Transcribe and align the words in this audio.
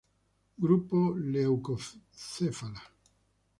Grupo 0.57 1.13
"leucocephala". 1.15 2.81